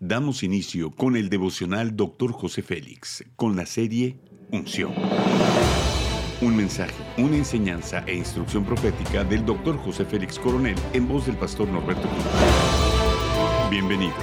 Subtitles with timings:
[0.00, 2.30] Damos inicio con el devocional Dr.
[2.30, 4.18] José Félix, con la serie
[4.52, 4.92] Unción.
[6.42, 9.78] Un mensaje, una enseñanza e instrucción profética del Dr.
[9.78, 12.24] José Félix Coronel en voz del pastor Norberto Cruz.
[13.70, 14.14] Bienvenidos.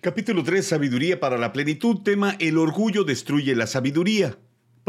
[0.00, 4.38] Capítulo 3, Sabiduría para la plenitud, tema El orgullo destruye la sabiduría.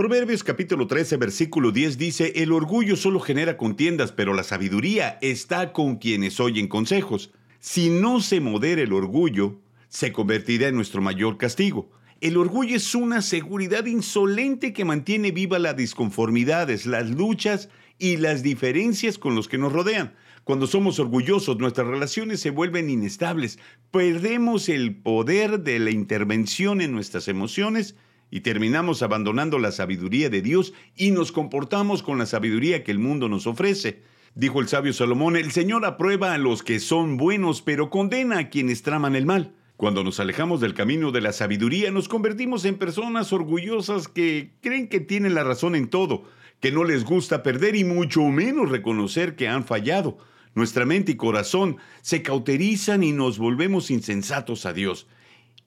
[0.01, 5.73] Proverbios capítulo 13, versículo 10 dice, El orgullo solo genera contiendas, pero la sabiduría está
[5.73, 7.29] con quienes oyen consejos.
[7.59, 9.59] Si no se modera el orgullo,
[9.89, 11.91] se convertirá en nuestro mayor castigo.
[12.19, 18.41] El orgullo es una seguridad insolente que mantiene viva las disconformidades, las luchas y las
[18.41, 20.15] diferencias con los que nos rodean.
[20.43, 23.59] Cuando somos orgullosos, nuestras relaciones se vuelven inestables,
[23.91, 27.93] perdemos el poder de la intervención en nuestras emociones
[28.31, 32.97] y terminamos abandonando la sabiduría de Dios y nos comportamos con la sabiduría que el
[32.97, 34.01] mundo nos ofrece.
[34.33, 38.49] Dijo el sabio Salomón, el Señor aprueba a los que son buenos, pero condena a
[38.49, 39.53] quienes traman el mal.
[39.75, 44.87] Cuando nos alejamos del camino de la sabiduría, nos convertimos en personas orgullosas que creen
[44.87, 46.23] que tienen la razón en todo,
[46.61, 50.19] que no les gusta perder y mucho menos reconocer que han fallado.
[50.53, 55.07] Nuestra mente y corazón se cauterizan y nos volvemos insensatos a Dios.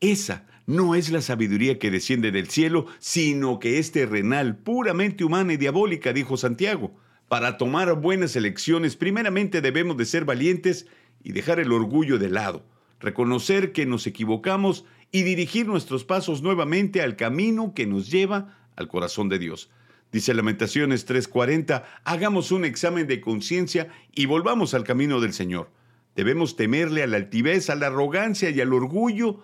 [0.00, 5.52] Esa no es la sabiduría que desciende del cielo, sino que es terrenal, puramente humana
[5.52, 6.94] y diabólica, dijo Santiago.
[7.28, 10.86] Para tomar buenas elecciones, primeramente debemos de ser valientes
[11.22, 12.64] y dejar el orgullo de lado,
[13.00, 18.88] reconocer que nos equivocamos y dirigir nuestros pasos nuevamente al camino que nos lleva al
[18.88, 19.70] corazón de Dios.
[20.12, 25.70] Dice Lamentaciones 3:40, hagamos un examen de conciencia y volvamos al camino del Señor.
[26.14, 29.42] Debemos temerle a la altivez, a la arrogancia y al orgullo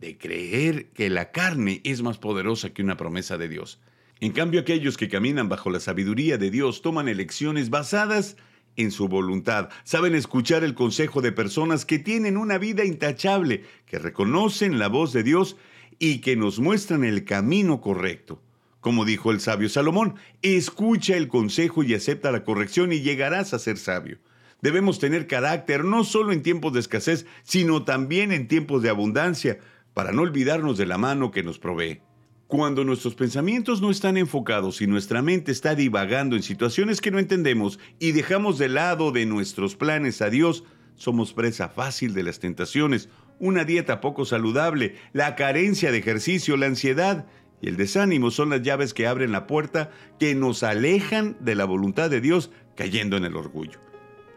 [0.00, 3.80] de creer que la carne es más poderosa que una promesa de Dios.
[4.20, 8.36] En cambio, aquellos que caminan bajo la sabiduría de Dios toman elecciones basadas
[8.76, 13.98] en su voluntad, saben escuchar el consejo de personas que tienen una vida intachable, que
[13.98, 15.56] reconocen la voz de Dios
[15.98, 18.42] y que nos muestran el camino correcto.
[18.80, 23.58] Como dijo el sabio Salomón, escucha el consejo y acepta la corrección y llegarás a
[23.58, 24.18] ser sabio.
[24.62, 29.58] Debemos tener carácter no solo en tiempos de escasez, sino también en tiempos de abundancia,
[29.96, 32.02] para no olvidarnos de la mano que nos provee.
[32.48, 37.18] Cuando nuestros pensamientos no están enfocados y nuestra mente está divagando en situaciones que no
[37.18, 40.64] entendemos y dejamos de lado de nuestros planes a Dios,
[40.96, 43.08] somos presa fácil de las tentaciones,
[43.38, 47.24] una dieta poco saludable, la carencia de ejercicio, la ansiedad
[47.62, 49.90] y el desánimo son las llaves que abren la puerta
[50.20, 53.80] que nos alejan de la voluntad de Dios cayendo en el orgullo.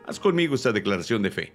[0.07, 1.53] Haz conmigo esta declaración de fe.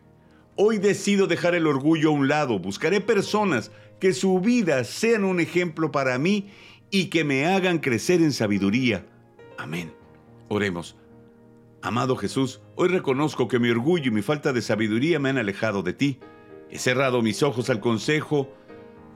[0.57, 5.41] Hoy decido dejar el orgullo a un lado, buscaré personas que su vida sean un
[5.41, 6.49] ejemplo para mí
[6.93, 9.05] y que me hagan crecer en sabiduría.
[9.59, 9.93] Amén.
[10.49, 10.97] Oremos.
[11.83, 15.83] Amado Jesús, hoy reconozco que mi orgullo y mi falta de sabiduría me han alejado
[15.83, 16.21] de ti.
[16.71, 18.49] He cerrado mis ojos al consejo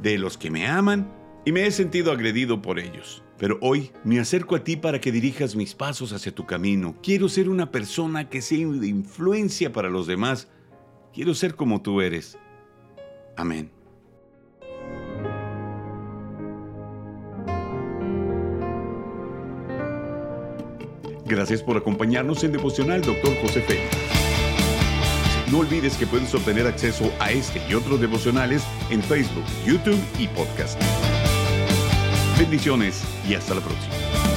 [0.03, 1.09] de los que me aman
[1.45, 3.23] y me he sentido agredido por ellos.
[3.39, 6.97] Pero hoy me acerco a ti para que dirijas mis pasos hacia tu camino.
[7.01, 10.49] Quiero ser una persona que sea de influencia para los demás
[11.13, 12.39] Quiero ser como tú eres.
[13.37, 13.71] Amén.
[21.27, 23.37] Gracias por acompañarnos en Devocional Dr.
[23.43, 24.19] José Félix.
[25.51, 30.29] No olvides que puedes obtener acceso a este y otros devocionales en Facebook, YouTube y
[30.29, 30.81] podcast.
[32.39, 34.28] Bendiciones y hasta la próxima.